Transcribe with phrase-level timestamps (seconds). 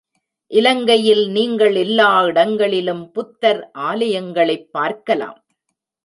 [0.51, 3.69] இலங்கையில் நீங்கள் எல்லா இடங்களிலும் புத்தர்
[3.79, 5.37] ஆலயங்களைப் பார்க்கலாம்.